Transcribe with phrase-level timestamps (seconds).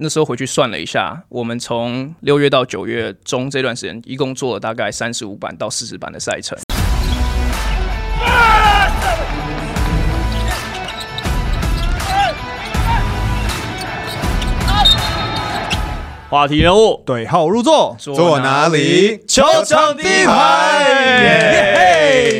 [0.00, 6.56] 那时候回去算了一下，我们从六月到九月中这段时间，一共做了大概三十五版到四十版的赛程。
[16.30, 19.24] 话题人物对号入座，坐哪里？
[19.26, 22.37] 球场第一排。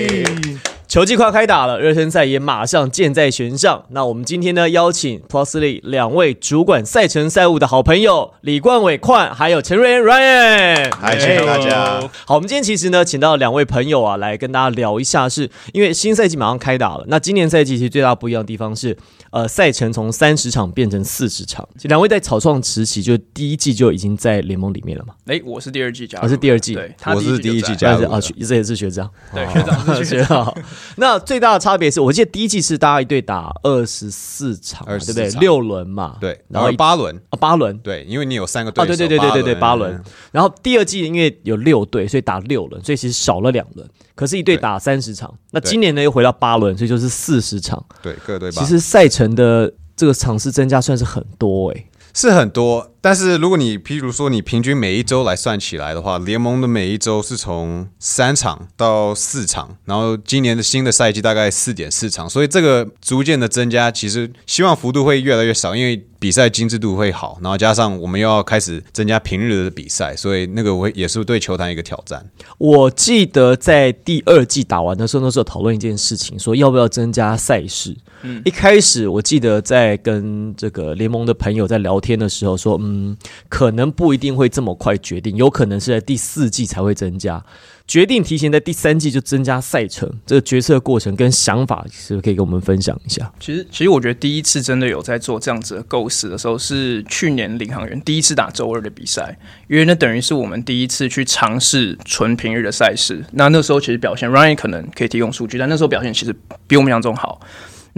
[0.88, 3.84] 球季快开打了，热身赛也马上箭在弦上。
[3.90, 10.90] 那我们今天呢，邀请 Plusly 两位主管赛程赛务的好朋友李冠伟、冠，还有陈瑞恩 Ryan。
[10.98, 12.00] 嗨，谢谢大家。
[12.24, 17.04] 好，我们今天其实呢，请到两位朋友啊，来跟大家聊一下，是因为新赛季马上开打了。
[17.08, 18.96] 那今年赛季其实最大不一样的地方是，
[19.30, 21.68] 呃，赛程从三十场变成四十场。
[21.82, 25.14] 两位在草创时期，就第一季就已经在联盟里面了嘛？
[25.26, 30.56] 哎，我是第二季加入，我是第二季，对，我是第一季加入啊，这也是学长，对，学长是 学长。
[30.96, 35.28] 那最大的差别是我记得第一季是大家一队打二十四场，对不对？
[35.40, 40.02] 六轮嘛，对，然后八轮啊，八轮，对，因为你有三个队，对对对对对对，八轮。
[40.32, 43.88] 然后第二季因为有六队，所以打六轮，所以其实少了两轮。
[44.18, 47.80] 可是，一队打三十场，那今年呢又回到八轮，所以就是四十场。
[48.02, 48.50] 对，各队。
[48.50, 51.84] 其实赛程的这个场次增加算是很多哎。
[52.12, 72.28] 是很多，但是如果你譬如说你平均每一周来算起来的话，联盟的每一周是从三场到四场，然后今年的新的赛季大概四点四场，所以这个逐渐的增加，其实希望幅度会越来越少，因为比赛精致度会好，然后加上我们又要开始增加平日的比赛，所以那个我也是对球坛一个挑战。
[72.58, 77.96] 我记得在第二季打完的时候，那时候讨论一件事情，说要不要增加赛事。
[78.22, 83.16] 嗯，一开始我记得在跟这个联盟的朋友在聊天的时候说，嗯，嗯
[83.48, 87.44] 可能不一定会这么快决定，有可能是在第四季才会增加。
[87.86, 93.32] 决定提前在第三季就增加赛程，这个决策过程跟想法，是不是可以跟我们分享一下？
[93.40, 103.24] 其实，其实我觉得第一次真的有在做这样子的构思的时候，是去年领航员第一次打周二的比赛，因为那等于是我们第一次去尝试纯平日的赛事。
[103.32, 106.36] 那那时候其实表现，Ryan 可能可以提供数据，但那时候表现其实
[106.66, 107.40] 比我们想中好。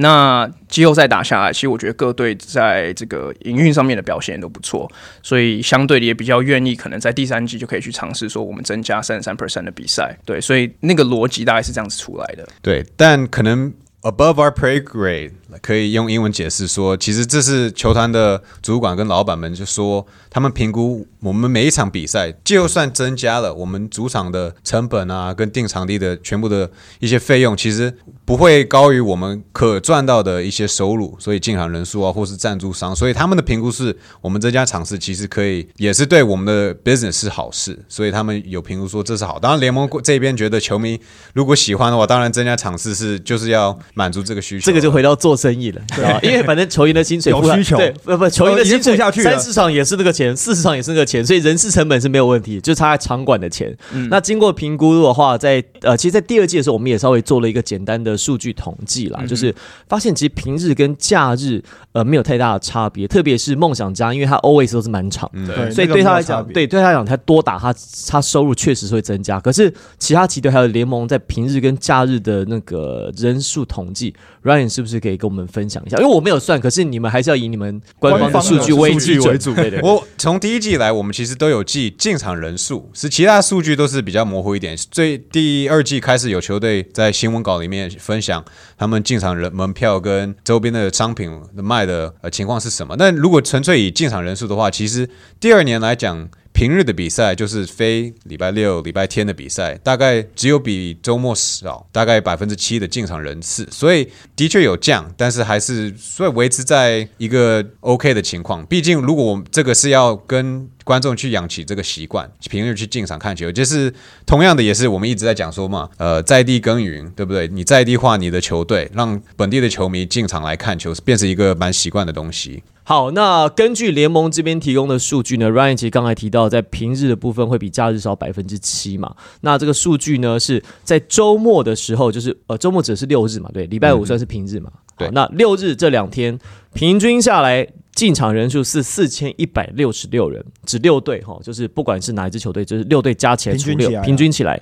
[0.00, 4.90] 那季后赛打下来，其实我觉得各队在这个营运上面的表现都不错，
[5.22, 10.18] 所以相对的也比较愿意，可能在第三季就可以去尝试说我们增加三十三 percent 的比赛。
[10.24, 12.48] 对，所以那个逻辑大概是这样子出来的。
[12.62, 13.72] 对，但可能
[14.02, 20.06] above our pay grade 可以用英文解释说，其实这是球团的主管跟老板们就说。
[20.32, 27.92] 他们评估我们每一场比赛，就算增加了我们主场的成本啊，跟定场地的全部的一些费用，其实
[28.24, 31.16] 不会高于我们可赚到的一些收入。
[31.18, 37.78] 所以进场人数啊，或是赞助商，所以他们的评估是我们增加场次其实可以，也是对我们的 business 是好事。
[37.88, 39.38] 所以他们有评估说这是好。
[39.38, 41.00] 当然联盟这边觉得球迷
[41.34, 44.64] 如果喜欢的话，当然增加场次是就是要满足这个需求。
[44.64, 46.20] 这个就回到做生意了，对吧？
[46.22, 50.10] 因为反正球员的薪水有需求，对不不，球员的薪水下去，三十场也是那个。
[50.10, 53.76] 钱四十场也是那个钱，所以人事成本是没有问题，就差在场馆的钱。
[54.08, 59.54] 那经过评估的话，在呃，其实，在第二季的时候，我们也稍微做了一个简单的数据统计啦，就是
[59.88, 61.62] 发现其实平日跟假日
[61.92, 67.74] 呃没有太大的差别，特别是梦想家，因为他 always 都是满场，对，所以对他来讲，对对他来讲，他多打他
[68.08, 69.40] 他收入确实是会增加。
[69.40, 75.98] 可是其他球队还有联盟在平日跟假日的那个人数统计，Ryan 是不是可以跟我们分享一下？
[75.98, 79.80] 因为我没有算，可是你们还是要以你们官方的数据为主，对对。
[79.82, 84.76] 我从第一季以来，我们其实都有记进场人数，是其他数据都是比较模糊一点。
[84.90, 88.44] 最第二季开始有球队在新闻稿里面分享
[88.76, 92.96] 他们进场人门票跟周边的商品卖的呃情况是什么。
[92.98, 95.08] 那如果纯粹以进场人数的话，其实
[95.38, 96.28] 第二年来讲。
[96.52, 104.06] 平日的比赛就是非礼拜六、礼拜天的比赛，大概只有比周末少，大概百分之七的进场人次，所以
[104.36, 108.64] 的确有降，但是还是所以维持在一个 OK 的情况。
[108.66, 113.92] 毕竟，如果我这个是要跟观众去养起这个习惯，平日去进场看球，就是
[114.26, 117.48] 同样的，也是我们一直在讲说嘛，呃，在地耕耘，对不对？
[117.48, 122.62] 你在地化你的球队，让本地的球迷进场来看球，变成一个蛮习惯的东西。
[122.82, 129.14] 好，那根据联盟这边提供的数据呢，Ryan 其实刚才提到，在平日的部分会比假日少百分之七嘛。
[129.42, 134.70] 那这个数据呢，是在周末的时候，就是呃周末只是六日嘛，对，礼拜五算是平日嘛。
[134.96, 136.36] 对，那六日这两天
[136.72, 144.60] 平均下来进场人数是四千一百六十六人，只六队哈，就是不管是哪一支球队，就是六队加起来除六，平均起来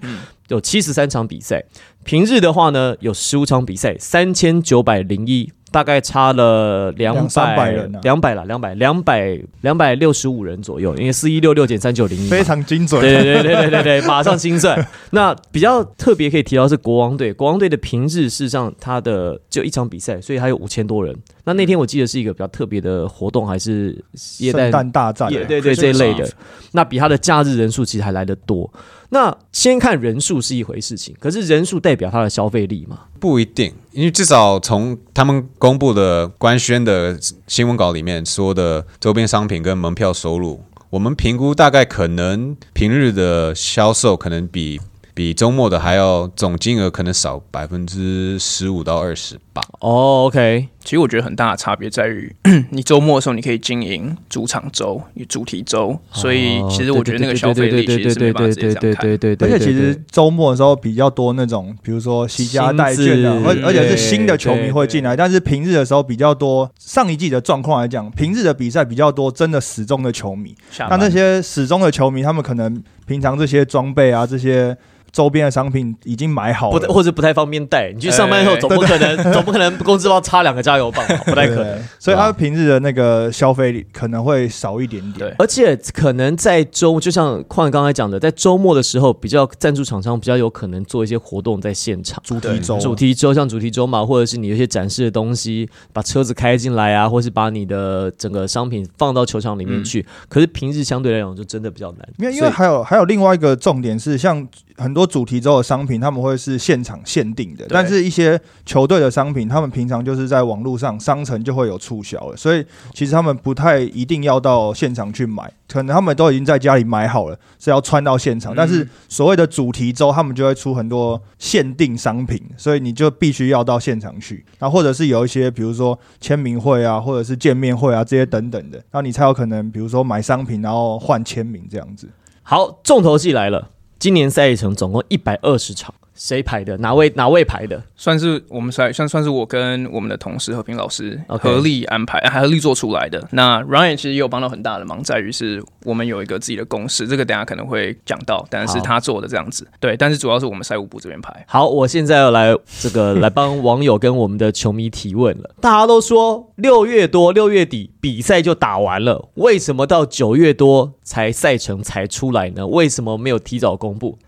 [0.49, 1.65] 有七十三场比赛。
[2.05, 5.51] 平日的话呢，有十五场比赛，三千九百零一。
[5.71, 13.01] 大概差了两百百人啊两百了，两百两百两百六十五人左右，因为四一六六减三九零一，非常精准。
[13.01, 14.87] 对对对对对对，马上精算。
[15.13, 21.15] 那比较特别可以提到是国王队，国王队的平日事实上他的只有一场比赛，所以他有五千多人。
[21.45, 23.93] 那那天我记得是一个比较特别的活动，还是
[24.39, 26.29] 耶圣诞诞大战，也对对这一类的，
[26.73, 28.71] 那比他的假日人数其实还来得多。
[29.11, 33.01] 那先看人数是一回事情，可是人数代表它的消费力吗？
[33.19, 44.81] 不一定，因为至少从他们公布的官宣的新闻稿里面说的周边商品跟门票收入，我们评估大概可能平日的销售可能比
[45.15, 49.63] 比周末的还要总金额可能少百分之十五到二十吧。
[49.81, 52.35] 哦，OK，其实我觉得很大的差别在于，
[52.73, 54.99] 你周末的时候你可以经营主场周、
[55.29, 59.05] 主题周，所以其实我觉得那个消费力其实是没办法直接这样看。
[59.05, 65.15] 对对对，而且其实周末的时候比较多那种，比如说惜家带券的，而而且是新的球迷会进来。
[65.15, 70.55] 但是平日的时候比较多，上一季的状况来讲，平日的比赛比较多，真的始终的球迷。
[70.79, 74.75] 那那些始终的球迷，他们可能平常这些装备啊，这些。
[75.11, 77.91] 周边的商品已经买好了，或者不太方便带。
[77.95, 81.79] 你去上班的时候，总不可能，总不可能工资包插两个加油棒， 不太可能。
[81.99, 85.29] 所以，他平日的那个消费可能会少一点点。
[85.29, 100.05] 对，而且可能在周，就像矿刚才讲的，在周末的时候，比较赞助厂商比较有可能做一些活动在现场，主题周、主题周，像主题周嘛，或者是你有些展示的东西，把车子开进来啊，或是把你的整个商品放到球场里面去。
[100.29, 102.09] 可是平日相对来讲，就真的比较难。
[102.19, 104.47] 因为，因为还有还有另外一个重点是，像
[104.77, 112.65] 很多主题周的商品，他们会是现场限定的，但是一些球队的商品，他们平常就是在网络上商城就会有促销了，所以
[112.95, 118.55] 其实他们不太一定要到现场去买，可能他们都已经在家里买好了，是要穿到现场。
[118.55, 132.09] 但是所谓的主题周，他们就会出很多限定商品，所以你就必须要到现场去，那或者是有一些比如说签名会啊，或者是见面会啊这些等等的，那你才有可能，比如说买商品然后换签名这样子。
[132.43, 133.71] 好，重头戏来了。
[133.99, 136.77] 今年赛程总共一百二十场，谁排的？
[136.79, 137.81] 哪位哪位排的？
[137.95, 143.27] 算是我们算算算是我跟我们的同事和平老师合力安排，还合力做出来的。
[143.31, 149.67] 那 Ryan 其实也有帮到很大的忙，在于是我们有一个自己的公式，这个等下可能会讲到，但是他做的这样子。
[149.79, 151.45] 对，但是主要是我们赛务部这边排。
[151.47, 155.55] 好，我现在要来这个来帮网友跟我们的球迷提问了。
[155.63, 162.67] 大家都说六月多六月底比赛就打完了，为什么到九月多才赛程才出来呢？
[162.67, 164.19] 为什么没有提早公布？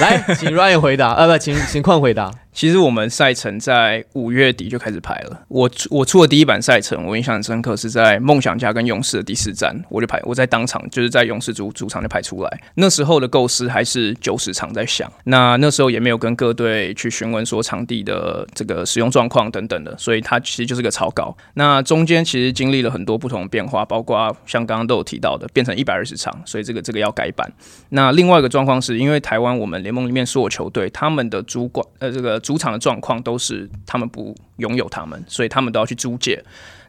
[0.00, 2.30] 来，请 Ryan 回答，呃不，请请矿回答。
[2.58, 5.42] 其实我们赛程在五月底就开始排了。
[5.46, 12.60] 我我出的第一版赛程，我印象很深刻，是在梦想家跟勇士的第四站，我就排我在当场就是在勇士主主场就排出来。
[12.74, 21.36] 那时候的构思还是九十场在想，那那时候也没有跟各队去询问说场地的这个使用状况等等的，所以它其实就是个草稿。
[21.54, 27.48] 那中间其实经历了很多不同的变化，包括像刚刚都有提到的，变成一百二十场，所以这个这个要改版。
[27.90, 36.42] 那另外一个状况是因为台湾我们联盟里面所有球队他们的主管呃这个主场的状况都是他们不拥有他们，所以他们都要去租借。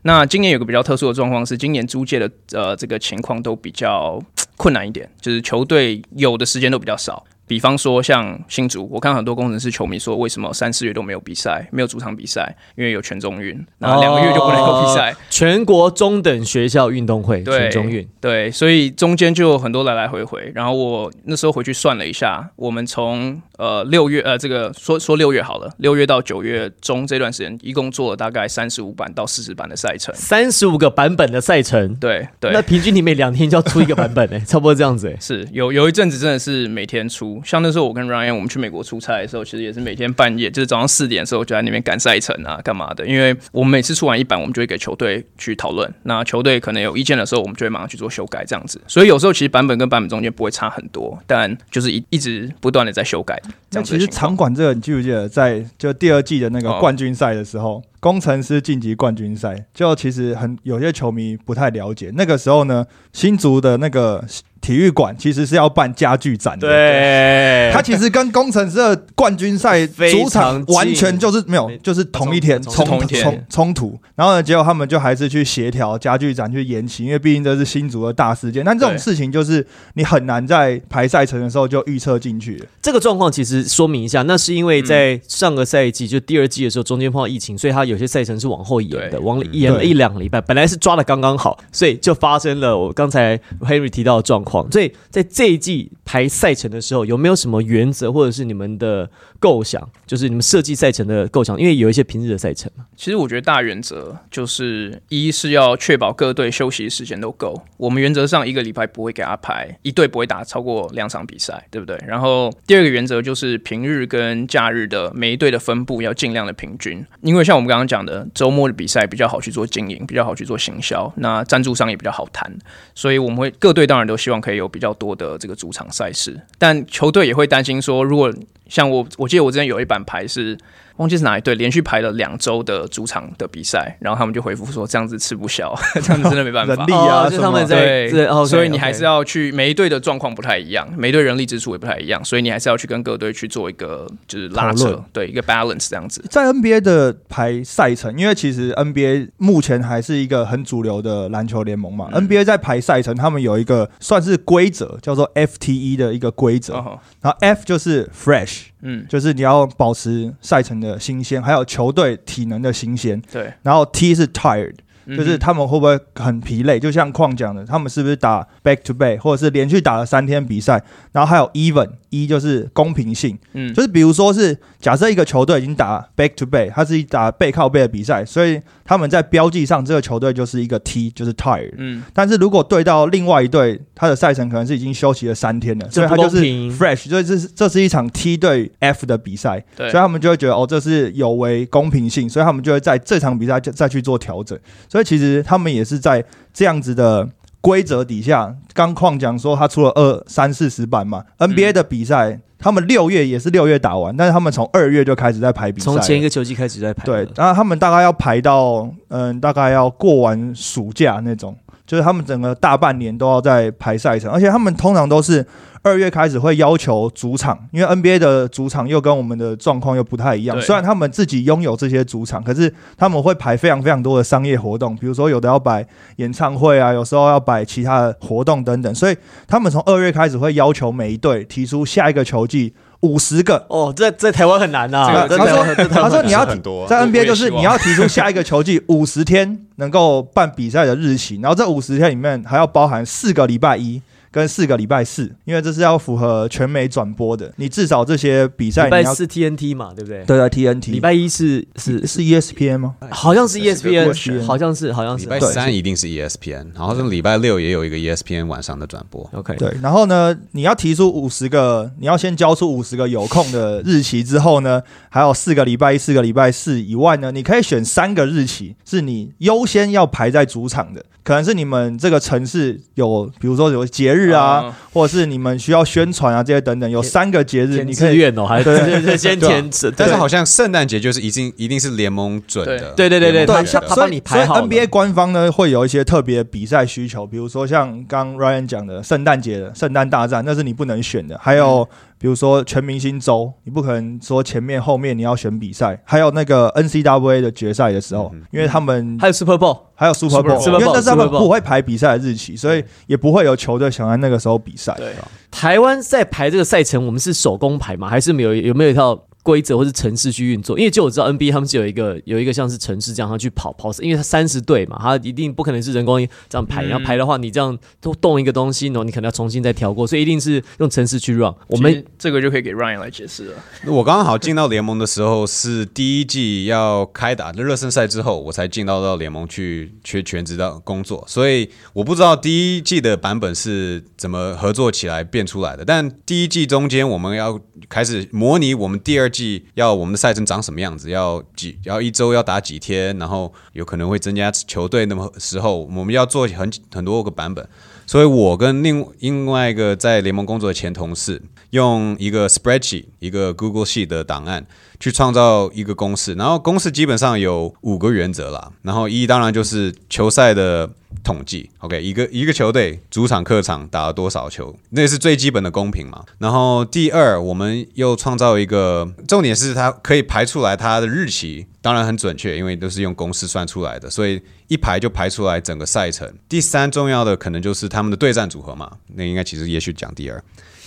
[0.03, 4.17] 那今年有个比较特殊的状况是，今年租借的呃这个情况都比较
[4.55, 7.25] 困难一点，就是球队有的时间都比较少。
[7.45, 12.55] 比方说像新竹，我看很多工程师球迷说，为什么三四月都没有比赛，没有主场比赛？
[12.77, 15.13] 因为有全中运，然后两个月就不能够比赛。
[15.29, 20.49] 全国中等学校运动会，全中运，对，所以中间就有很多来来回回。
[20.55, 37.41] 然后我那时候回去算了一下，我们从呃六月呃这个说说六月好了，六月到九月中这段时间，一共做了大概三十五版到四十版的赛程，三十五个版本的赛程，对对，那平均你每两天就要出一个版本哎，差不多这样子哎， 是有有一阵子真的是每天出。
[37.43, 43.05] 像那时候我跟 Ryan 我们去美国出差的时候，其实也是每天半夜，就是早上四点的时候就在那边赶赛程啊，干嘛的？
[43.05, 45.93] 因为我们每次出完一版，我们就会给球队去讨论。
[46.03, 48.79] 那球队可能有意见的时候，我们就会马上去做修改，这样子。
[48.87, 53.37] 所以有时候其实版本跟版本中间不会差很多，但就是一一直不断的在修改。
[53.71, 62.11] 那其实场馆这个，你记不记得在就第二季的那个冠军赛的时候，工程师晋级冠军赛，就其实很有些球迷不太了解。
[62.15, 64.23] 那个时候呢，新竹的那个。
[64.61, 73.97] 体育馆其实是要办家具展的，对，它其实跟工程师的冠军赛主场完全就是没有，就是同一天冲冲冲突。
[74.15, 78.63] 然后呢，结果他们就还是去协调家具展去延期，因为毕竟这是新竹的大事件。
[78.65, 82.61] 但这种事情就是你很难在排赛程的时候就预测进去。
[82.81, 90.41] 这个状况其实说明一下，那是因为在上个赛季就第二季的时候，中间碰到疫情，所以它有些赛程是往后延的，往延了一两个礼拜。
[90.41, 94.48] 本来是抓的刚刚好，所以就发生了我刚才 Henry 提到的状况。
[94.49, 94.69] 况。
[94.71, 101.59] 所以在这一季排赛程的时候，有没有什么原则，或者是你们的构想，就是你们设计赛程的构想？
[101.59, 102.85] 因为有一些平日的赛程嘛。
[102.97, 107.61] 其实我觉得大原则就是一是要确保各队休息时间都够。
[107.77, 111.97] 我们原则上一个礼拜不会给他排一队不会打超过两场比赛，对不对？
[112.07, 122.51] 然后第二个原则就是平日跟假日的每一队的分布要尽量的平均，因为像我们刚刚讲的，周末的比赛比较好去做经营，比较好去做行销，那赞助商也比较好谈，
[122.95, 128.33] 所以我们会各队当然都希望可以有比较多的这个主场赛事，但球队也会担心说，如果
[128.67, 130.57] 像我，我记得我之前有一版牌是。
[130.99, 136.75] 忘记是哪一队连续排了两周的主场的比赛，然后他们就回复说这样子吃不消， 这样子真的没办法。
[136.75, 146.23] 人力啊，就他们在对，所以你还是要去每一队的状况不太一样，每队人力支出也不太一样，所以你还是要去跟各队去做一个就是拉扯，对一个 balance 这样子。
[146.29, 156.73] 在 NBA 的排赛程，因为其实 NBA 目前还是一个很主流的篮球联盟嘛，NBA 在排赛程，他们有一个算是规则，叫做 FTE 的一个规则，
[157.21, 158.63] 然后 F 就是 fresh。
[158.81, 163.21] 嗯，就是你要保持赛程的新鲜，还有球队体能的新鲜。
[163.31, 164.75] 对，然后 T 是 tired，
[165.17, 166.79] 就是他们会不会很疲累？
[166.79, 170.83] 就像矿讲的，他们是不是打 back to back，或者是连续打了三天比赛？
[171.11, 171.89] 然后还有 even。
[172.11, 186.37] 一就是公平性，嗯，就是比如说是假设一个球队已经打 back to back，它是一打背靠背的比赛，所以他们在标记上这个球队就是一个 T，就是 tired，嗯，但是如果对到另外一队，他的赛程可能是已经休息了三天了，所以他就是
[186.71, 194.57] fresh，所以这是这是一场 T 对 F 的比赛，所以他们就会觉得哦，这是有违公平性，所以他们就会在这场比赛就再去做调整，
[194.89, 197.29] 所以其实他们也是在这样子的。
[197.61, 207.03] 规则底下，刚矿讲说他出了二三四十版嘛，NBA 的比赛，他们六月也是六月打完，但是他们从二月就开始在排比赛，从前一个球季开始在排。
[207.03, 211.53] 对，然后他们大概要排到，嗯，大概要过完暑假那种，
[211.85, 215.45] 就是他们整个大半年都要在排赛程，而且他们通常都是。
[215.81, 220.59] 二月开始会要求主场，因为 NBA 的主场又跟我们的状况又不太一样。
[220.61, 225.85] 虽然他们自己拥有这些主场，可是他们会排非常非常多的商业活动，比如说有的要摆
[226.17, 228.93] 演唱会啊，有时候要摆其他的活动等等。
[228.93, 229.15] 所以
[229.47, 233.65] 他们从二月开始会要求每一队提出下一个球季五十个。
[233.69, 235.27] 哦，在在台湾很难呐。
[235.29, 244.01] 他说他说你要在 NBA 就是你要提出下一个球季 五十天能够办比赛的日期，然后这五十天里面还要包含四个礼拜一。
[244.31, 247.51] 跟四个礼拜四，因为这是要符合全美转播的。
[247.57, 250.23] 你至少这些比赛，礼拜四 TNT 嘛，对不对？
[250.25, 250.91] 对对，TNT。
[250.91, 252.95] 礼拜一是是是 ESPN 吗？
[253.09, 255.25] 好像是 ESPN，好像是好像是。
[255.25, 259.27] 礼拜三一定是 ESPN，然后是礼拜六也有一个 ESPN 晚上的转播。
[259.33, 259.73] OK，对。
[259.81, 271.03] 然后呢，你要提出五十个，你要先交出五十个有空的日期之后呢，还有四个礼拜一、四个礼拜四以外呢，你可以选三个日期是你优先要排在主场的。
[271.21, 279.69] 可能是你们这个城市有，比如说有节日啊，或者是你们需要宣传啊这些等等，有三个节日，你可以哦，还是 先填。
[279.95, 284.61] 但是好像圣诞节就是已经一定是联盟准的，对对对对，他他帮你排好。
[284.61, 291.87] NBA 官方呢会有一些特别比赛需求，比如说像刚 Ryan 讲的圣诞节的圣诞大战，那是你不能选的，还有。
[292.19, 304.93] 比如说全明星周，你不可能说前面后面你要选比赛，还有那个 N C W A 的决赛的时候，因为他们还有 Super Bowl，还有 Super Bowl，因为那是他们不会排比赛的日期，所以也不会有球队想在那个时候比赛。
[304.97, 305.13] 对，
[305.49, 308.09] 台湾在排这个赛程，我们是手工排吗？
[308.09, 309.17] 还是没有有没有一套？
[309.41, 316.19] 规则或是城市去运作，因为就我知道 NBA 他们是有一个有一个像是城市这样，他去跑跑，因为他三十队嘛，他一定不可能是人工
[316.49, 321.53] 这样排，然后排的话，你这样都动一个东西，然后你可能要重新再调过，所以一定是用城市去 run。
[321.67, 323.53] 我们这个就可以给 Ryan 来解释了。
[323.87, 335.85] 我刚刚好进到联盟的时候是第一季要开打的热身赛之后，我才进到到联盟去去全职的工作，所以我不知道第一季的版本是怎么合作起来变出来的。
[335.85, 347.67] 但第一季中间我们要开始模拟我们第二季要我们的赛程长什么样子，要几要一周要打几天，然后有可能会增加球队那么时候，我们要做很很多个版本。
[348.05, 351.39] 所以我跟另另外一个在联盟工作的前同事，
[351.71, 354.65] 用一个 spreadsheet 一个 Google Sheet 的档案
[354.99, 358.71] 去创造一个公式，然后公式基本上有五个原则啦。
[358.81, 360.89] 然后一当然就是球赛的
[361.23, 366.23] 统计，OK，一个一个球队主场客场打了多少球，那是最基本的公平嘛。
[366.39, 374.41] 然后第二，我们又创造一个重点是它可以排出来它的日期，当然很准确，因为都是用公式算出来的，所以。
[374.69, 376.31] 一排就排出来整个赛程。
[376.47, 380.43] 第三重要的可能就是他们的对战组合嘛，那应该其实也许讲第二。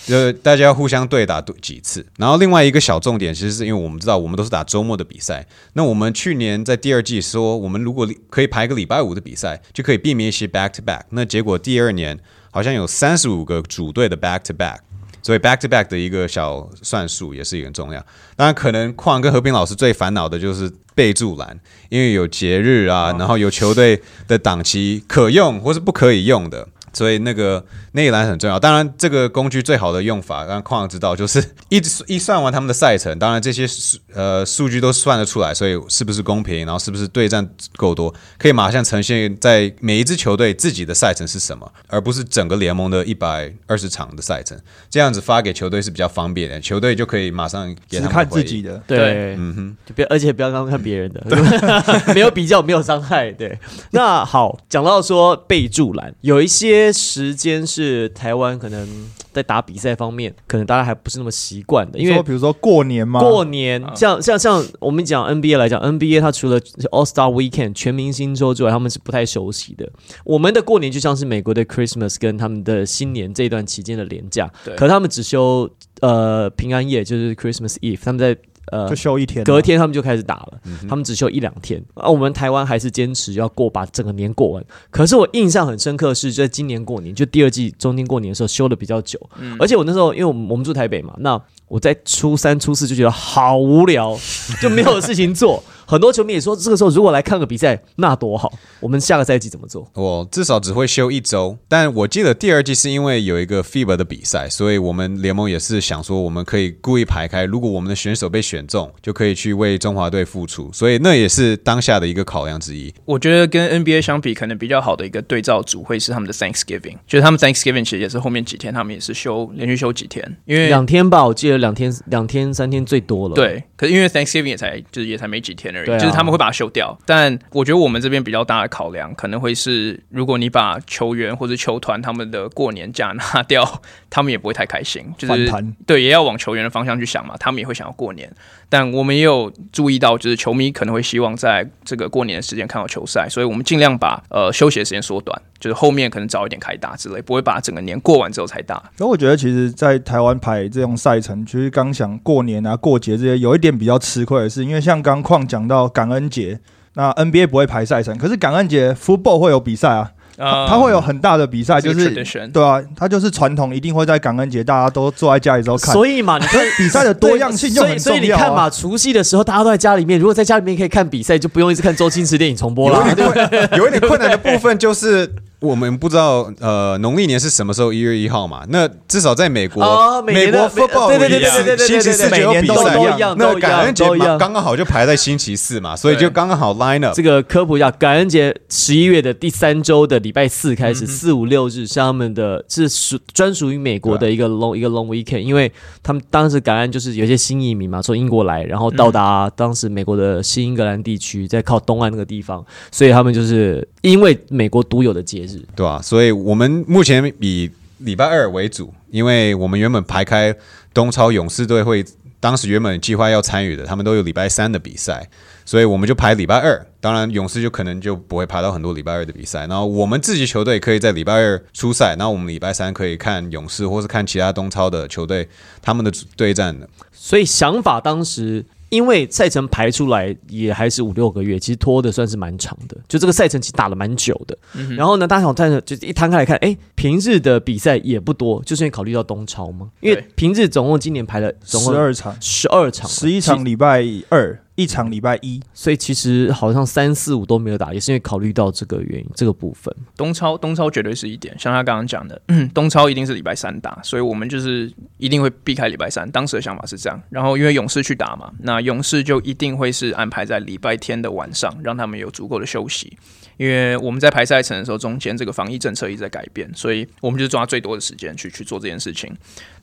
[0.07, 2.05] 呃，大家互相对打对几次。
[2.17, 11.01] 然后另外一个小重点，其实是因为我们知道我们都是打周末的比赛，那我们去年在第二季说，我们如果可以排个礼拜五的比赛，就可以避免一些 back to back。
[11.09, 12.19] 那结果第二年
[12.51, 14.77] 好像有三十五个组队的 back to back。
[15.25, 18.05] 所以 back to back 的一个小算术也是一个重要。
[18.35, 21.57] 当然，可能矿跟和平老师最烦恼的就是备注栏，
[21.87, 26.67] 因为有节日啊，然后有球队的档期可用或是不可以用的。
[26.93, 28.59] 所以那个那一栏很重要。
[28.59, 44.57] 当然，这个工具最好的用法，让矿知道，就是 一一算完他们的赛程，当然这些数呃数据都算得出来，所以是不是公平，然后是不是对战够多，可以马上呈现在每一支球队自己的赛程是什么，而不是整个联盟的一百二十场的赛程。
[44.89, 48.81] 这样子发给球队是比较方便的，球队就可以马上给他们看自己的。
[48.85, 51.25] 对，嗯哼，就别而且不要刚看别人的，
[52.13, 53.31] 没有比较，没有伤害。
[53.31, 53.57] 对，
[53.91, 56.82] 那好，讲到说备注栏，有一些。
[56.83, 58.87] 些时间是台湾可能
[59.31, 66.59] 在打比赛方面，可能大家还不是那么习惯的，因为比如说过年嘛，过年像像像我们讲 NBA 来讲，NBA 它除了
[66.91, 69.91] All Star Weekend 全明星周之外，他们是不太熟悉的。
[70.23, 75.69] 我们的过年就像是美国的 Christmas 跟他们的新年这段期间的年假，可他们只休
[76.01, 78.37] 呃平安夜，就是 Christmas Eve，他们在。
[78.71, 80.59] 呃，就休一天，隔天他们就开始打了。
[80.87, 84.63] 他们只休一两天，啊我们台湾还是坚持要过把整个年过完。
[84.89, 89.19] 可是我印象很深刻是在今年过年，就第二季中间过年的时候休的比较久。
[89.59, 94.17] 而且我那时候因为我们我们住台北嘛，那我在初三初四就觉得好无聊，
[94.61, 95.63] 就没有事情做。
[95.85, 98.51] 很多球迷也说，这个时候如果来看个比赛，那多好。
[98.79, 99.89] 我们下个赛季怎么做？
[99.93, 110.71] 我至少只会休一周，但我记得第二季是因为有一个 FIBA 的比赛，所以我们联盟也是想说，我们可以故意排开，如果我们的选手被选中，就可以去为中华队付出。
[110.73, 112.93] 所以那也是当下的一个考量之一。
[113.05, 123.35] 我觉得跟 NBA 相比，可能比较好的一个对照组会是他们的 Thanksgiving，就是他们 Thanksgiving 其实也是后面几天，他们也是休连续休几天，因为两天吧，我记得两天、两天、三天最多了。
[123.35, 135.05] 对，可是因为 Thanksgiving 也才就是也才没几天而已，就是他们会把它修掉，但我觉得我们这边比较大的考量可能会是，如果你把球员或者球团他们的过年假拿掉，他们也不会太开心。
[135.17, 135.51] 就是
[135.85, 138.31] 对，也要往球员的方向去想嘛，他们也会想要过年。
[138.69, 148.83] 但我们也有注意到，就是球迷可能会希望在这个过年的时间看到球赛，所以我们尽量把呃休息的时间缩短，就是后面可能早一点开打之类，不会把整个年过完之后才打。
[148.97, 156.59] 所以我觉得，其实，在台湾排这种赛程，其实刚想过年啊、过节这些，有一点比较吃亏的是，因为像刚矿讲到感恩节。
[156.95, 162.11] 那 NBA 不会排赛程，可是感恩节 Football 会有比赛啊，它会有很大的比赛，就是
[162.53, 165.91] 对啊，它就是传统，一定会在感恩节大家都坐在家里之后看。
[165.91, 168.15] 所以嘛，你看比赛的多样性就很重要。
[168.15, 173.03] 所以你看嘛，除夕的时候大家都在家里面，如果在家里面可以看比赛，就不用一直看周星驰电影重播了。
[173.75, 175.33] 有一点困难的部分就是。
[175.63, 178.65] 我们不知道呃农历年是什么时候一月一号嘛？
[178.67, 179.81] 那至少在美国，
[180.23, 187.15] 美国 football 对对对对对对星期四就有比赛一样，那感恩节嘛刚刚好就排在星期四嘛，所以就刚刚好 line up。
[187.15, 195.71] 这个科普一下，感恩节十一月的第三周的礼拜四开始，四五六日是他们的，是属专属于美国的一个 long 一个 long weekend，因为
[196.03, 205.52] 他们当时感恩就是有些新移民嘛，从英国来，然后到达当时美国的新英格兰地区，在靠东岸那个地方，所以他们就是因为美国独有的节日。
[205.75, 206.01] 对吧？
[206.01, 210.55] 所以我们目前以礼拜二为主，因为我们原本排开
[210.93, 212.03] 东超勇士队会，
[212.39, 215.29] 当时原本计划要参与的，他们都有礼拜三的比赛，
[215.65, 216.85] 所以我们就排礼拜二。
[216.99, 219.61] 当然，勇士就可能就不会排到很多礼拜二的比赛。
[219.67, 225.47] 然后我们自己球队可以在礼拜二出赛，然后我们礼拜三可以看勇士，或是看其他东超的球队
[225.81, 226.87] 他们的对战的。
[227.11, 228.65] 所以想法当时。
[228.93, 232.95] 因为赛程排出来也还是五六个月，其实拖的算是蛮长的。
[233.07, 234.55] 就这个赛程其实打了蛮久的。
[234.95, 239.89] 然后呢，大家想看，就一摊开来看，哎，平日的比赛也不多，就是因为考虑到东超嘛。
[239.99, 244.62] 因为平日总共今年排了十二场，十二场，十一场礼拜二。
[244.75, 249.93] 一场礼拜一，所以其实好像三四五都没有打，也是因为考虑到这个原因，这个部分。
[250.17, 252.41] 东超，东超绝对是一点，像他刚刚讲的，
[252.73, 256.29] 东超一定是礼拜三打，所以我们就是一定会避开礼拜三。
[256.31, 263.15] 当时的想法是这样，然后因为勇士去打嘛，那勇士就一定会是安排在礼拜天的晚上，让他们有足够的休息。
[263.57, 269.31] 因为我们在排赛程的时候，中间这个防疫政策一直在改变，所以我们就抓最多的时间去去做这件事情。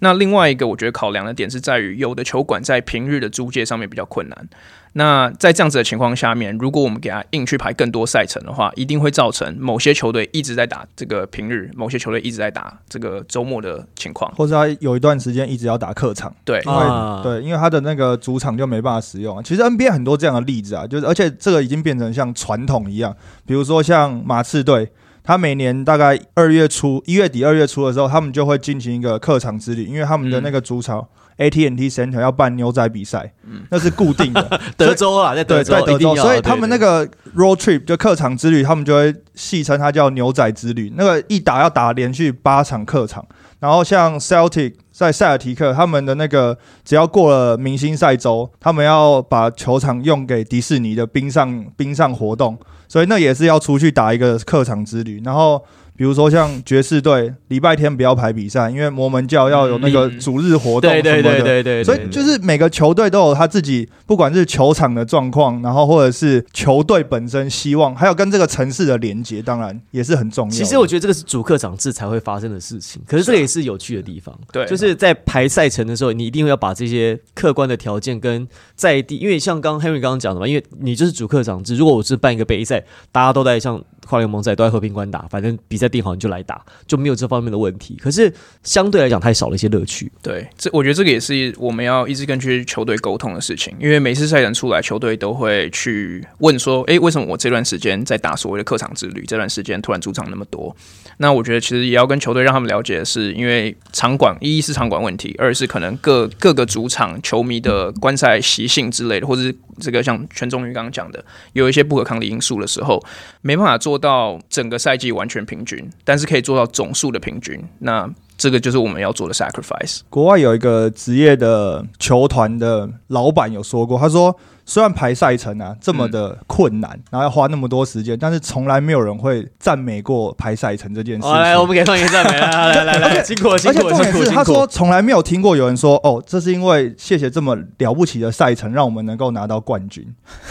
[0.00, 4.48] 那另外一个我觉得考量的点是在于，有的球馆在平日的租借上面比较困难。
[4.94, 16.34] 那在这样子的情况下面，如果我们给他硬去排更多赛程的话，一定会造成某些球队一直在打这个平日，某些球队一直在打这个周末的情况，或者他有一段时间一直要打客场。
[16.44, 19.42] 对，因为对，因为他的那个主场就没办法使用。
[19.44, 24.90] 其实 NBA 很多这样的例子啊，就是而且这个已经变成像传统一样，比如说像马刺队。
[25.22, 31.06] 他每年大概二月初、一月底、二月初的时候，他们就会进行一个客场之旅，因为他们的那个主场
[31.40, 33.32] AT&T Center 要办牛仔比赛，
[33.70, 34.60] 那是固定的。
[34.76, 40.92] 德州啊，在德州，所以他们那个 road trip 就客场之旅，他们就会戏称它叫牛仔之旅。
[40.96, 43.24] 那个一打要打连续八场客场，
[43.58, 55.64] 然后像 Celtic 在塞尔提克，他们的那个只要过了明星赛周，他们要把球场用给迪士尼的冰上冰上活动，所以那也是要出去打一个客场之旅，然后。
[56.00, 61.30] 比如说像爵士队，礼拜天不要排比赛，因为摩门教要有那个嗯主日活动什对么的。
[61.30, 70.56] 对对对对，所以就是每个球队都有他自己，不管是球场的状况，然后或者是球队本身希望，还有跟这个城市的连接，当然也是很重要的。
[70.56, 74.34] 其实我觉得这个是主客场制才会发生的事情，可是这个也是有趣的地方。
[74.50, 81.76] 对就是在排赛程的时候，你一定要把这些客观的条件跟在地，因为像刚 Henry 刚刚讲的嘛，因为你就是主客场制。
[81.76, 82.82] 如果我是办一个杯赛，
[83.12, 87.98] 大家都在像跨联盟赛都在和平馆打，反正比赛定好你就来打，就没有这方面的问题。
[88.00, 90.10] 可是相对来讲，太少了一些乐趣。
[90.22, 100.74] 对，这我觉得这个也是我们要一直跟去球队沟通的事情，因为每次赛程出来，球队都会去问说，诶，为什么我这段时间在打所谓的客场之旅，这段时间突然主场那么多？
[101.18, 111.22] 那我觉得其实也要跟球队让他们了解的是，因为场馆一是场馆问题，二是可能各各个主场球迷的观赛习性之类的，或者是这个像全中宇刚刚讲的，
[111.52, 113.02] 有一些不可抗力因素的时候，
[113.42, 117.62] 没办法做到整个赛季完全平均，但是可以做到总数的平均。
[117.78, 120.00] 那这个就是我们要做的 sacrifice。
[120.08, 124.34] 国外有一个职业的球团的老板有说过，他说
[124.70, 131.28] 虽然排赛程啊这么的困难，然后要花那么多时间，但是从来没有人会赞美过排赛程这件事情。
[131.28, 134.30] 好，来，我们给放一个赞美， 来来来来，辛苦了，辛苦了，辛苦了，重点是，辛苦了。
[134.30, 140.06] 他说从来没有听过有人说，哦，这是因为谢谢这么了不起的赛程，让我们能够拿到冠军。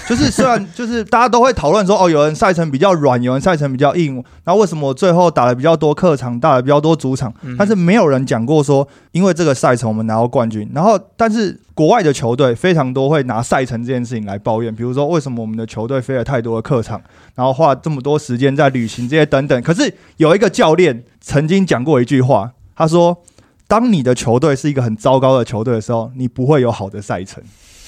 [0.10, 10.69] 就是虽然 就是大家都会讨论说，哦，有人赛程比较软，有人赛程比较硬，然后为什么我最后打了比较多客场，打了比较多主场，但是没有人讲过说，因为这个赛程我们拿到冠军。
[10.75, 17.02] 然后，但是国外的球队非常多会拿赛程这件事情来抱怨，比如说为什么我们的球队飞了太多的客场，
[17.36, 19.62] 然后花这么多时间在旅行这些等等。
[19.62, 23.24] 可是有一个教练曾经讲过一句话，他说。
[23.70, 27.44] 当你的球队是一个很糟糕的球队的时候，你不会有好的赛程。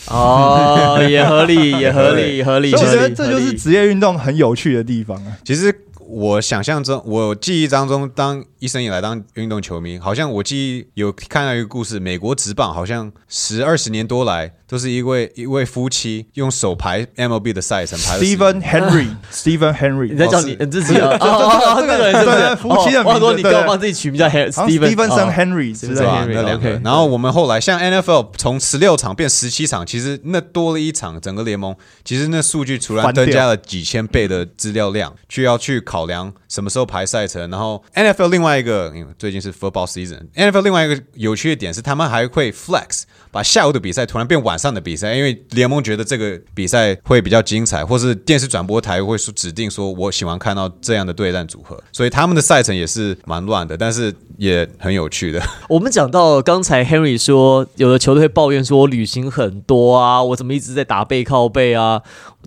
[0.09, 2.69] 哦，也合理，也合理，合理。
[2.69, 5.35] 所以我觉得这就是职业运动很有趣的地方啊。
[5.43, 5.75] 其实
[6.11, 21.17] 我想象中，我记忆当中，当一生以来当运动球迷，好像我记忆有看到一个故事，美国职棒好像十二十年多来都是一位一位夫妻用手排 MLB 的赛程排了 Stephen Henry，Stephen Henry，你在叫你你自己啊？
[21.17, 22.37] 哦哦哦，这个人是不是？
[22.37, 23.13] 对夫妻的名
[23.57, 25.33] 我帮自己取名叫 Hen- 好像 Steven Stevenson 哦。
[25.33, 26.25] Henry 是吧？
[26.25, 26.27] 的。
[26.27, 37.49] Henry，那两个然后我们后来像 NFL 从十六场变十七场，其实那多了一场，整个联盟其实那数据突然增加了几千倍的资料量，去要去考考量什么时候排赛程。
[37.51, 55.41] 然后 NFL 另外一个，最近是 Football Season，NFL 另外一个有趣的点是，他们还会 flex 把下午的比赛突然变晚上的比赛，因为联盟觉得这个比赛会比较精彩，或是电视转播台会说指定说我喜欢看到这样的对战组合，所以他们的赛程也是蛮乱的，但是也很有趣的。
[55.69, 62.01] 我们讲到刚才 Henry 说，有的球队会抱怨说我旅行很多啊，我怎么一直在打背靠背啊？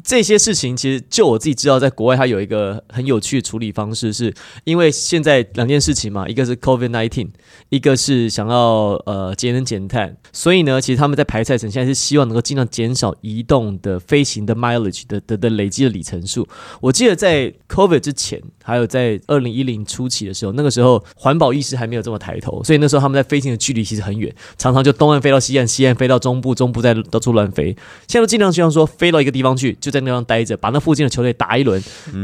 [0.04, 4.32] 这些事情其实就我自己知道，在国外它有一个很有趣的处理方式，是
[4.64, 7.30] 因为现在两件事情嘛，一个是 COVID nineteen，
[7.70, 16.46] 一个是想要呃节能减碳，所以呢，其实他们在排赛程现在是希望能够尽量减少移动的飞行的 mileage 的的的累积的里程数。
[16.82, 27.74] 我记得在 COVID 之前，还有在二零一零初期的时候，那个时候环保意识还没有这么抬头，所以那时候他们在飞行的距离其实很远，常常就东岸飞到西岸，西岸飞到中部，中部再到处乱飞。
[28.06, 31.82] 现在都尽量希望说飞到一个地方去，就在那地方待着，把那附近的球队打一轮，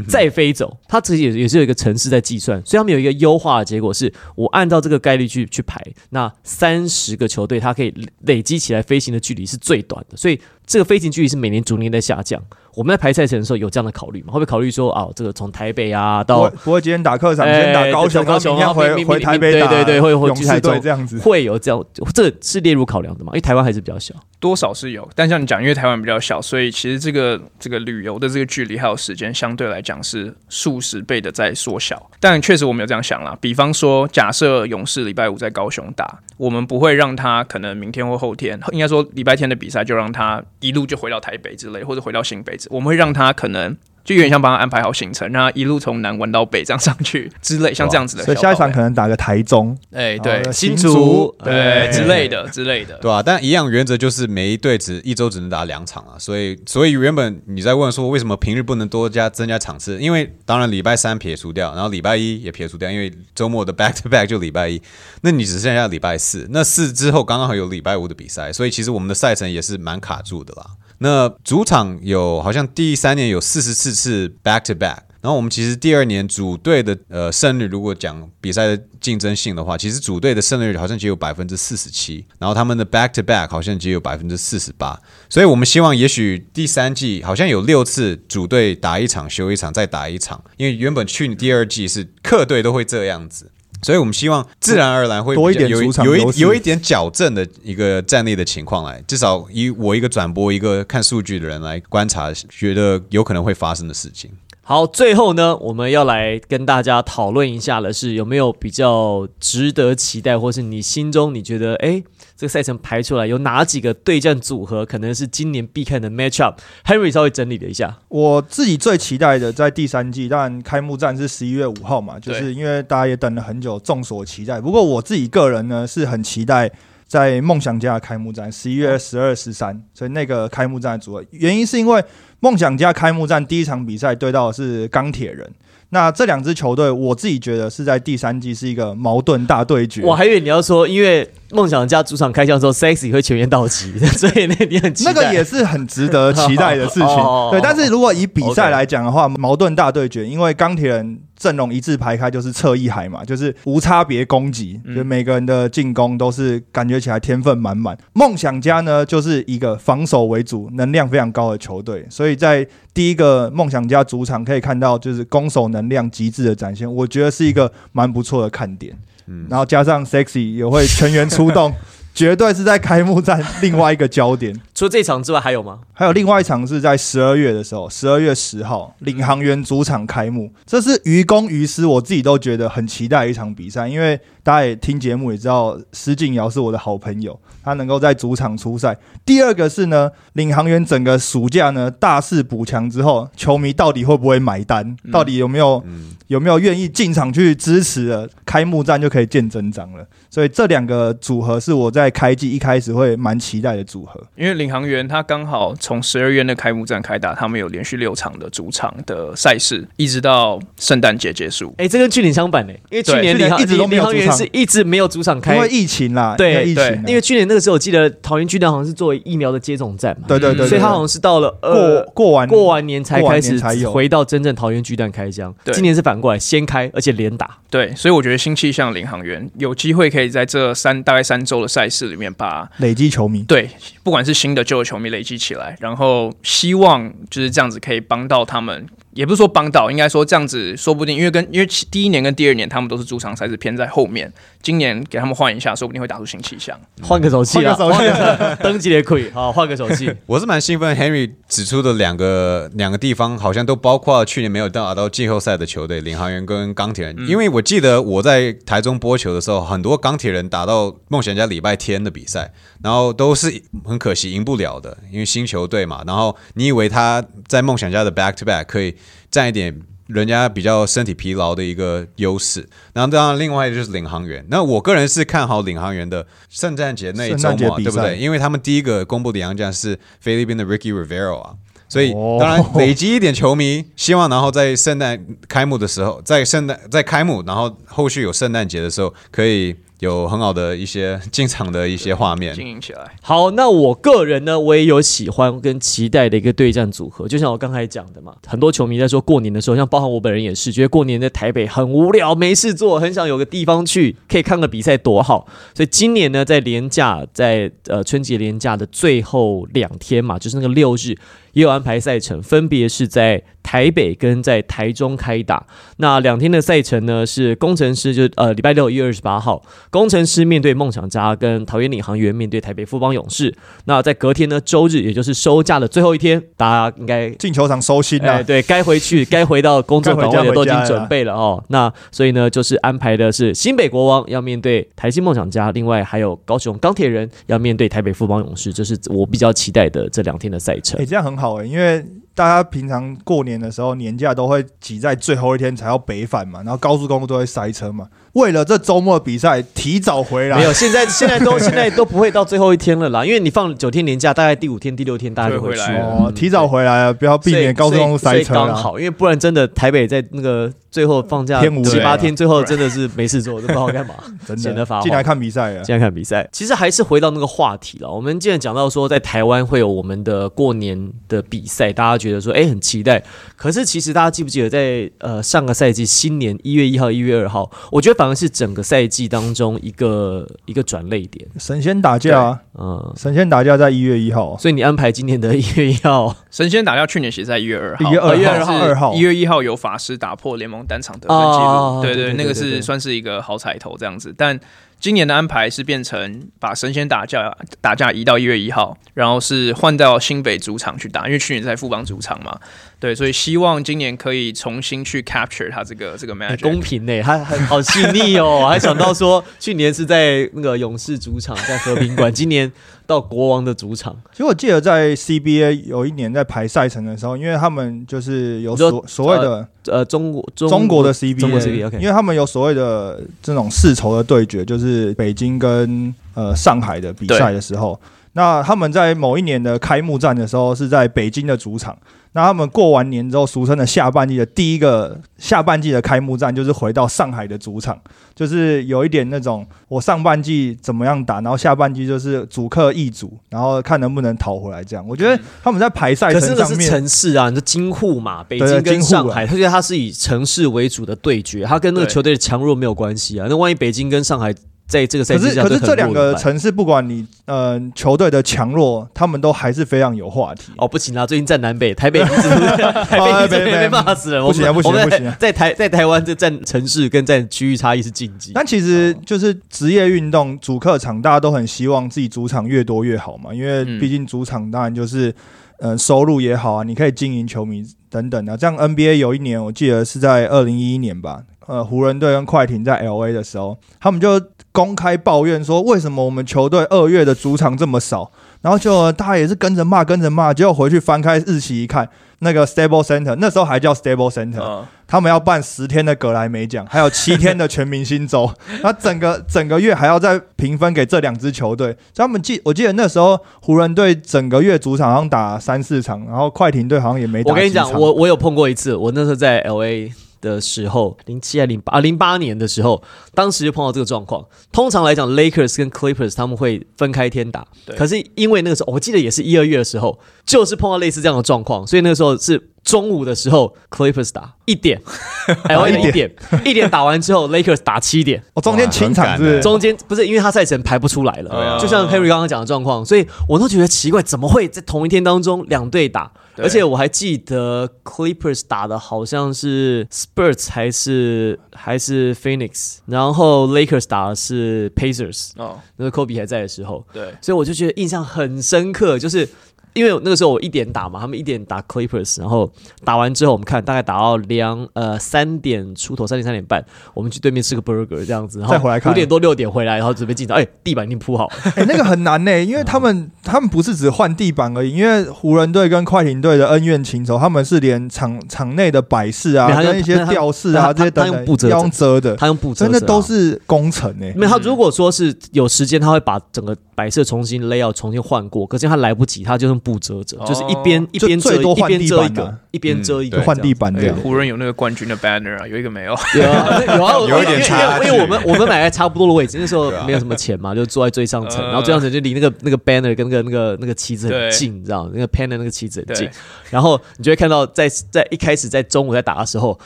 [0.09, 0.76] 再飞走。
[0.88, 5.80] 它自己也也是有一个城市在计算，所以他们有一个优化的结果是，我按照这个概率去去排，
[6.11, 12.40] 那三十个球队它可以累积起来飞行的距离是最短的，所以这个飞行距离是每年逐年在下降。
[12.76, 14.28] 我们在排赛程的时候有这样的考虑吗？
[14.28, 21.18] 会不会考虑说，哦，这个从台北啊到不会，今天打客场，今天打高雄，哎高雄然后明天回回台北打，对对对会会去台中这样子。
[21.18, 23.30] 会有这样，这个是列入考量的嘛？
[23.33, 24.14] 因为台湾还是比较小。
[24.38, 32.09] 多少是有，但像你讲，因为台湾比较小，所以其实这个这个旅游的这个距离还有时间，相对来讲是数十倍的在缩小。
[32.20, 48.24] 但确实我们有这样想啦，比方说，假设勇士礼拜五在高雄打，我们不会让他可能明天或后天，应该说礼拜天的比赛就让他一路就回到台北之类，或者回到新北，我们会让他可能就有点像帮他安排好行程，让他一路从南玩到北这样上去之类，像这样子的。
[48.24, 59.98] 所以下一场可能打个台中，哎，对，新竹，对之类的之类的，对啊，但一样原则就是每一队只一周只能打两场啊，所以所以原本你在问说为什么平日不能多加增加场次？
[59.98, 64.80] 因为当然礼拜三撇除掉，然后礼拜一也撇除掉，因为周末的 back to back 就礼拜一，
[65.22, 70.66] 那你只剩下礼拜四，那四之后刚刚好有礼拜五的比赛，所以其实我们的赛程也是蛮卡住的啦。
[71.02, 93.50] 那主场有好像第三年有四十四次 back to back，然后我们其实第二年主队的呃胜率，如果讲比赛的竞争性的话，其实主队的胜率好像只有百分之四十七，然后他们的 back to back 好像只有百分之四十八，所以我们希望也许第三季好像有六次主队打一场休一场再打一场，因为原本去年第二季是客队都会这样子。
[93.82, 104.30] 所以我们希望自然而然会多一点有主场有一有一点矫正的一个战力的情况来，至少以我一个转播、一个看数据的人来观察，觉得有可能会发生的事情。
[104.62, 112.00] 好，最后呢，我们要来跟大家讨论一下的是，有没有比较值得期待，或是你心中你觉得，哎，
[112.40, 124.59] 这个赛程排出来有哪几个对战组合可能是今年必看的 match up？Henry 稍微整理了一下，我自己最期待的在第三季，当然开幕战是十一月五号嘛，就是因为大家也等了很久，众所期待。
[124.59, 126.70] 不过我自己个人呢，是很期待
[127.07, 132.03] 在梦想家的开幕战，十一月十二、十三，所以那个开幕战的组合，原因是因为。
[132.42, 135.46] 梦想家开幕战第一场比赛对到的是钢铁人，
[135.90, 140.00] 那这两支球队，我自己觉得是在第三季是一个矛盾大对决。
[140.00, 147.16] 我还以为你要说，因为梦想家主场开枪之后，Sexy 会全员到齐， 所以那你很那个也是很值得期待的事情。
[147.50, 151.20] 对，但是如果以比赛来讲的话，矛盾大对决，因为钢铁人。
[151.40, 157.96] 阵容一字排开就是侧翼海嘛，就是无差别攻击，就每个人的进攻都是感觉起来天分满满。
[158.12, 168.94] 梦想家呢，就是一个防守为主、能量非常高的球队，所以在第一个梦想家主场可以看到就是攻守能量极致的展现，我觉得是一个蛮不错的看点。
[169.26, 171.74] 嗯，然后加上 Sexy 也会全员出动。
[172.12, 174.52] 绝对是在开幕战另外一个焦点。
[174.80, 175.80] 除了这场之外，还有吗？
[175.92, 180.50] 还有另外一场是在十二月的时候，十二月十号，领航员主场开幕。
[180.64, 188.96] 这是于公于私，我自己都觉得很期待一场比赛，因为大家也听节目也知道，施静瑶是我的好朋友，他能够在主场出赛。
[189.22, 194.96] 第二个是呢，领航员整个暑假呢大肆补强之后，球迷到底会不会买单？
[195.12, 195.84] 到底有没有
[196.28, 198.30] 有没有愿意进场去支持的？
[198.46, 200.04] 开幕战就可以见真章了。
[200.30, 211.74] 所以这两个组合是我在开季一开始会蛮期待的组合，因为领航员他刚好从十二月的开幕战开打，他们有连续六场的主场的赛事，一直到圣诞节结束。
[211.78, 216.35] 哎，这跟去年相反呢，因为去年领航一直都没有主场，是一直没有主场开，因为疫情啦。
[216.38, 217.04] 对，疫情。
[217.09, 225.52] 因为去年那个时候，我记得桃园巨蛋好像是作为疫苗的接种站嘛，对对对，所以他好像是到了过过完过完年才开始才回到真正桃园巨蛋开箱。
[225.72, 227.59] 今年是反过来先开，而且连打。
[227.68, 231.00] 对，所以我觉得新气象领航员有机会可以在这三。
[231.02, 233.68] 大概三周的赛事里面，把累积球迷对，
[234.02, 238.86] 不管是新的旧球迷累积起来，然后希望就是这样子可以帮到他们。
[239.12, 250.12] 也不是说帮到，应该说这样子，说不定因为跟因为第一年跟第二年他们都是主场赛事偏在后面，今年给他们换一下，说不定会打出新气象，换个手气啊，登记也可以，好换个手气。
[250.26, 257.16] 我是蛮兴奋，Henry 指出的两个两个地方，好像都包括去年没有打到季后赛的球队，领航员跟钢铁人。
[257.26, 266.04] 因为我记得我在台中播球的时候，很多钢铁人打到梦想家礼拜天的比赛，然后都是很可惜赢不了的，因为新球队嘛。
[266.06, 268.94] 然后你以为他在梦想家的 back to back 可以。
[269.30, 274.44] 占一点人家比较身体疲劳的一个优势，然后当然另外就是领航员。
[274.48, 278.16] 那我个人是看好领航员的圣诞节那一周嘛，对不对？
[278.16, 281.54] 因为他们第一个公布的洋将是菲律宾的 Ricky Rivera 啊，
[281.88, 289.76] 所以当然累积一点球迷，希望然后在圣诞开幕的时候，在圣诞在开幕，然后后续有圣诞节的时候可以。
[290.00, 293.14] 有很好的一些进场的一些画面，经营起来。
[293.22, 305.46] 好，那我个人呢，我也有喜欢跟期待的一个对战组合，就像我刚才讲的嘛，很多球迷在说过年的时候，像包含我本人也是，觉得过年在台北很无聊，没事做，很想有个地方去可以看个比赛多好。
[305.74, 311.16] 所以今年呢，在年假，在呃春节年假的最后两天嘛，就是那个六日。
[311.52, 315.66] 也有安排赛程，分别是在台北跟在台中开打。
[315.96, 319.60] 那两天的赛程呢，是工程师就呃礼拜六一月二十八号，
[319.90, 323.53] 工程师面对梦想家，跟桃园领航员面对台北富邦勇士。
[323.87, 328.42] 那在隔天呢，周日也就是收假的最后一天，大家应该进球场收心了。
[328.44, 331.62] 对，该回去 该回到工作岗位的都已经准备了哦。
[331.68, 341.00] 那所以呢，就是安排的是新北国王要面对台新梦想家，另外还有高雄钢铁人要面对台北富邦勇士，这是我比较期待的这两天的赛程。
[341.00, 342.05] 哎，这样很好哎，因为。
[342.40, 348.09] 大家平常过年的时候年假都会挤在最后一天才要北返嘛，然后高速公路都会塞车嘛。
[348.33, 350.57] 为了这周末比赛，提早回来。
[350.57, 358.55] 没有，现在现在都 现在都不会到最后一天了啦，因为你放九天年假，大概第五天、第六天大家就回去哦，提早回来了，不要避免高速公路塞车。
[358.55, 364.14] 刚好，因为不然真的台北在那个最后放假七八天，最后真的是没事做，都不知道干嘛，
[364.57, 364.87] 真的。
[364.87, 366.48] 发进来看比赛啊，进来看比赛。
[366.53, 373.20] 其实还是回到那个话题了，我们既然讲到说在台湾会有我们的过年的比赛，大家觉得说哎很期待。
[373.57, 379.00] 可是其实大家记不记得在呃上个赛季新年一月一号、一月二号，我觉得反而是整个赛。
[379.00, 394.58] 赛季当中一个一个转泪点，神仙打架，嗯，神仙打架在一月一号，所以你安排今年的一月一号，神仙打架去年写在一月二号，一月二号，二号，一月一号有法师打破联盟单场得分记录，对对，那个是算是一个好彩头这样子，但。
[395.00, 402.60] 今年的安排是变成把神仙打架打架移到一月一号，然后是换到新北主场去打，因为去年在富邦主场嘛，
[403.00, 412.70] 对，所以希望今年可以重新去 capture 他这个这个 match，公平呢，他很好细腻哦，还想到说去年是在那个勇士主场在和平馆， 今年。
[413.06, 414.16] 到国王的主场。
[414.30, 428.00] 其实我记得在 CBA 有一年在排赛程的时候，因为他们就是有所所谓的呃中国中国的 CBA，中国 CBA，因为他们有所谓的这种世仇的对决，就是北京跟呃上海的比赛的时候，
[428.34, 431.98] 那他们在某一年的开幕战的时候是在北京的主场。
[432.32, 438.00] 那他们过完年之后，俗称的下半季的第一个下半季的开幕战，就是回到上海的主场，
[438.34, 444.84] 就是有一点那种我上半季怎么样打，然后下半季就是主客易主，然后看能不能讨回来。
[444.84, 453.46] 这样，我觉得他们在排赛程上面，城市啊，你说京沪嘛，北京跟上海，他觉得他是以城市为主的对决，他跟那个球队的强弱没有关系啊。
[453.50, 454.54] 那万一北京跟上海。
[454.90, 460.72] 在这个赛季可是可是这两个城市，不管你呃球队的强弱，他们都还是非常有话题。
[460.76, 461.24] 哦，不行啦！
[461.24, 462.20] 最近站南北，台北
[463.07, 465.33] 台北被骂死了，不行啊不行不行！
[465.38, 468.50] 在台在台湾这占城市跟占区域差异是禁忌。
[468.53, 475.33] 但其实就是职业运动主客场，大家都很希望自己主场越多越好嘛，因为毕竟主场当然就是
[475.79, 478.57] 嗯收入也好啊，你可以经营球迷等等的。
[478.57, 484.40] 这样 NBA 有一年我记得是在二零一一年吧，呃湖人队跟快艇在 LA 的时候，他们就。
[484.72, 488.30] 公开抱怨说：“为什么我们球队二月的主场这么少？”
[488.62, 490.52] 然后就大家也是跟着骂，跟着骂。
[490.52, 492.09] 结果回去翻开日期一看，
[492.40, 498.52] 那个 Stable Center 那时候还叫 Stable Center，他们要办十天的格莱美奖，还有七天的全明星周。
[498.83, 501.96] 那整个整个月还要再平分给这两支球队。
[502.14, 507.50] 他们记我记得那时候湖人队整个月主场好像打三四场，然后快艇队好像也没打。
[507.50, 510.12] 我跟你讲，我我有碰过一次，我那时候在 LA。
[510.40, 513.03] 的时候，零七还零八零八年的时候，
[513.35, 514.46] 当时就碰到这个状况。
[514.72, 525.00] 通常来讲，Lakers 跟 Clippers 他们会分开天打，可是因为那个时候，我记得也是一二月的时候，就是碰到类似这样的状况，所以那个时候是中午的时候，Clippers 打一点，
[525.64, 526.29] 还有一点，
[526.64, 536.33] 一点打完之后，Lakers 打七点，哦，中间清场是中间不是因为他赛程排不出来了，就像 Harry 刚刚讲的状况，所以我都觉得奇怪，怎么会在同一天当中两队打？
[536.57, 549.48] 而且我还记得 Clippers 打的好像是 Spurs 还是还是 Phoenix，然后 Lakers 打的是 Pacers，哦，那个 Kobe 还在的时候，对，所以我就觉得印象很深刻，就是。
[549.94, 552.70] 因为那个时候我一点打嘛，他们一点打 Clippers，然后
[553.05, 559.12] 打完之后我们看大概打到两呃三点出头，三点三点半，我们去对面吃个 burger 这样子，再回来看。
[559.12, 574.26] 五点多六点回来，然后准备进场，哎，地板已经铺好， 哎，那个很难呢，因为他们他们不是只换地板而已，因为湖人队跟快艇队的恩怨情仇，他们是连场场内的摆饰啊，跟一些吊饰啊这些等等要用遮的，他用布遮，真的都是工程呢。
[574.37, 584.14] 没有他如果说是有时间，他会把整个摆设重新 layout 重新换过，可是他来不及，他就用布遮遮，就是一边一边遮一边遮一个，一边遮一个换地板的。
[584.16, 586.14] 湖人有那个冠军的 banner 啊，有一个没有？
[586.36, 587.98] 有啊，有啊， 有一点差。
[588.04, 596.28] 因为我们我们买在差不多的位置，那时候没有什么钱嘛，就坐在最上层，然后最上层就离那个那个 banner 跟那个那个那个旗子很近，你知道那个 panner 那个旗子很近。
[596.70, 599.78] 然后你就会看到，在在一开始在中午在打的时候，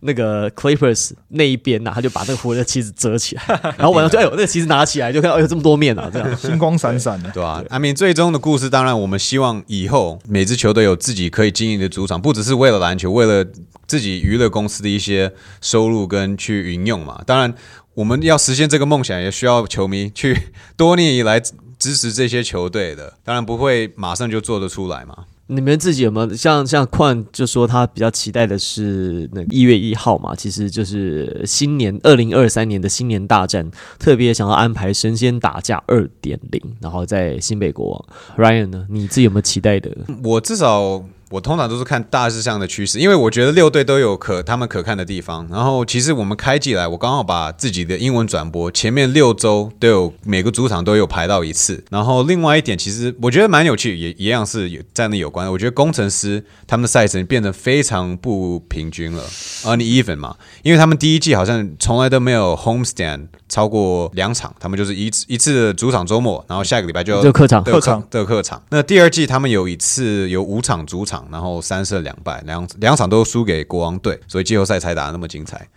[0.00, 6.36] 那个 Clippers 那一边呐，他就把那个湖人的旗子遮起来， 然后晚上就哎呦那个旗子拿起来，就看到哎呦这么多面啊，这样。
[6.36, 7.42] 星光闪闪的，对。
[7.42, 7.62] 吧？
[7.70, 13.44] 阿明最终的故事，当然我们希望以后每支球队有自己可以经营的主场，不只是为了篮球，为了
[13.86, 17.22] 自己娱乐公司的一些收入跟去运用嘛。
[17.26, 17.54] 当然，
[17.94, 20.36] 我们要实现这个梦想，也需要球迷去
[20.76, 21.40] 多年以来
[21.78, 23.14] 支持这些球队的。
[23.24, 25.24] 当然不会马上就做得出来嘛。
[25.48, 30.34] 你们自己有没有像像矿就说他比较期待的是那一月一号嘛？
[30.34, 38.04] 其实就是新年二零二三年的新年大战，特别想要安排神仙打架二点零，然后在新北国王
[38.36, 38.86] Ryan 呢？
[38.90, 39.90] 你自己有没有期待的？
[40.24, 45.46] 我至少我通常都是看大致上的趋势，因为我觉得六队都有可他们可看的地方。
[45.50, 51.82] 然后其实我们开季来，我刚好把自己的英文转播前面六周都有每个主场都有排到一次。
[51.90, 55.50] 然后另外一点，其实我觉得蛮有趣，也一样是有在那有关的。
[55.50, 59.24] 我觉得工程师他们的赛程变得非常不平均了
[59.64, 68.62] ，uneven 嘛，因为他们第一季好像从来都没有 homestand 超过两场，他们就是一次一次的主场周末，然后下个礼拜就要就客场客场的客场。
[68.70, 75.68] 那第二季他们有一次有五场主场，然后三胜两败，两两场都输给国王队，所以季后赛才打得那么精彩。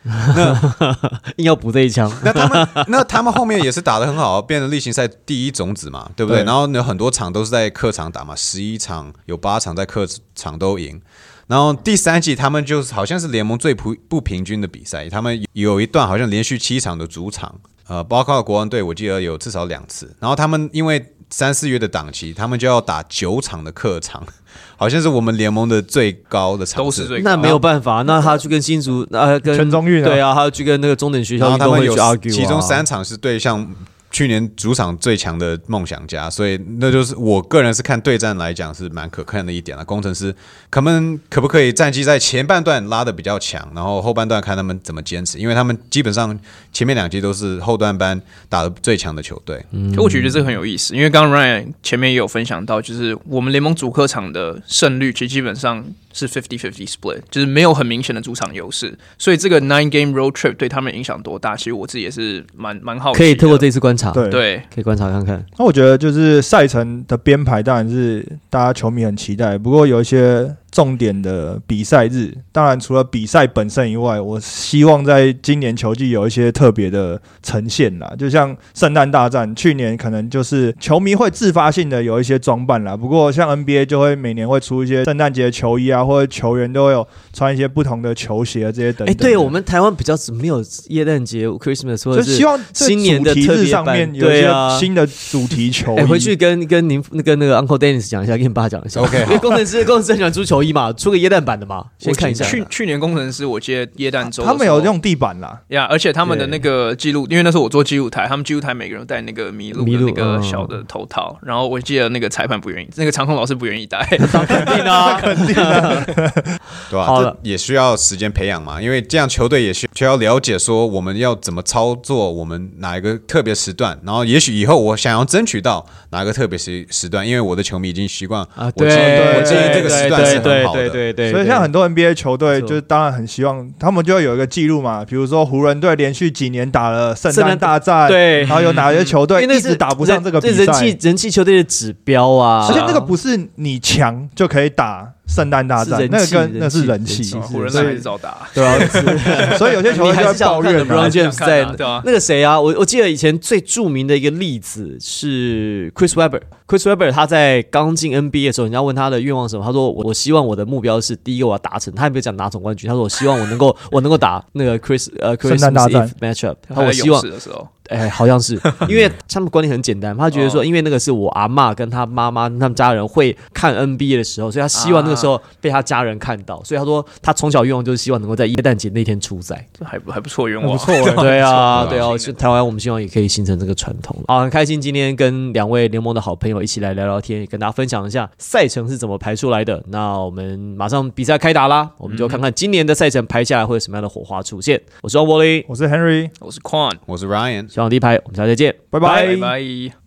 [1.38, 2.12] 硬要补这一枪。
[2.24, 6.42] 那他们那他们后面也是打得很好，变成例行赛第一种子嘛，对不对？
[6.42, 11.02] 对然后有很多场都是在客场打嘛，十一场有八场在客场都赢。
[11.48, 17.56] 然后第三季他们就是好像是联盟最不不平均的比赛，他们有一段好像连续七场的主场，
[17.90, 20.16] 呃，包括国王队，我记得有至少两次。
[20.20, 24.24] 然后他们因为三四月的档期，他们就要打九场的客场，
[24.78, 26.86] 好像是我们联盟的最高的场次。
[26.86, 33.68] 都是最高那没有办法，那他去跟新竹，呃，跟全中运啊对啊，他要去跟那个中等学校运动会去后他们有其中三场是对像
[34.12, 39.86] 去年主场最强的梦想家，所以那就是我个人是看对战来讲是蛮可看的一点了。
[39.86, 40.34] 工程师
[40.72, 46.38] 他们可不可以战绩在前半段拉的比较强，然后后半段看他们怎么坚持，因为他们基本上
[46.74, 49.64] 前面两季都是后段班打的最强的球队。
[49.72, 63.26] 嗯我觉得这个很有意思，因为刚刚 Ryan 前面也有分享到，就是我们联盟主客场的胜率其实基本上是 fifty fifty split，就是没有很明显的主场优势，所以这个 nine game road trip 对他们影响多大，其实我自己也是蛮蛮好奇的。
[63.26, 65.46] 可以透过这次观察，对对可以观察看看。
[65.58, 89.16] 那我觉得就是赛程的编排当然是大家球迷很期待，不过有一些重点的比赛日，当然除了比赛本身以外，我希望在今年球季有一些特别的呈现啦，就像圣诞大战，去年可能就是球迷会自发性的有一些装扮啦，不过像 NBA 就会每年会出一些圣诞节球衣啊，或者球员都会有穿一些不同的球鞋这些等等。
[89.18, 96.00] 对我们台湾比较没有耶诞节 Christmas 或者就是希望这新年的特别版上面有一些新的主题球衣。
[96.00, 99.02] 哎，回去跟跟您跟那个 Uncle Dennis 讲一下，跟你爸讲一下。
[99.02, 102.44] OK，因为 工程师工程师很喜欢足球衣嘛，出个椰蛋版的嘛，先看一下。
[102.46, 110.44] 去去年工程师，我记得耶诞周的时候他们有用地板啦，呀而且他们的那个记录，因为那时候我做记录台，他们记录台每个人都戴那个麋鹿的那个嗯。
[110.50, 114.00] 小的头套，然后我记得那个裁判不愿意，那个长控老师不愿意戴。
[114.10, 115.20] 肯定啊，
[116.90, 117.38] 对吧、好了。
[117.44, 130.90] 这也需要时间培养嘛，因为这样球队也需需要了解说我们要怎么操作，我们哪一个特别时段，然后也许以后我想要争取到哪个特别时时段，因为我的球迷已经习惯啊，我对，我对建议这个时段是对很好的。
[130.90, 138.42] 对对对，所以像很多 NBA 球队，就是当然很希望他们就会有一个记录嘛，比如说湖人队连续几年打了圣诞大战，对。
[138.42, 148.76] 然后有哪些球队一直打不上这个比人赛，气人气球队的指标啊，而且那个不是你强就可以打圣诞大战那个跟那是人人气所以队还是照打，对啊，
[149.58, 152.02] 所以有些球你队就会还是抱怨 LeBron 啊 James 在啊对啊。
[152.04, 156.42] 那个谁啊，我我记得以前最著名的一个例子是 Chris Webber。
[156.68, 166.12] Chris Webber 他在刚进 NBA 的时候，人家问他的愿望是什么，他说我我希望我的目标是第一个我要达成，他也没有讲拿总冠军，他说我希望我能够 我能够打那个 Chris 呃 Chris 圣诞大战。
[166.20, 179.68] matchup，他说我希望的时候，哎，好像是， 因为他们观念很简单，他觉得说，因为那个是我阿嬷跟他妈妈他们家人会看 NBA 的时候，所以他希望那个时候被他家人看到，所以他说他从小愿望就是希望能够在耶诞节那天出赛。
[179.78, 184.16] 这 还不还不错愿望，不错欸对啊，对啊，就台湾，我们希望也可以形成这个传统。
[184.28, 189.84] 好，很开心今天跟两位联盟的好朋友一起来聊聊天，也跟大家分享一下赛程是怎么排出来的。
[189.88, 194.80] 那我们马上比赛开打啦，我们就看看今年的赛程排下来会有什么样的火花出现。
[195.02, 197.79] 我是王柏林，我是 Henry，我是 Quan，我是 Ryan。
[197.84, 199.92] 上第一排，我们下次再见，拜拜拜。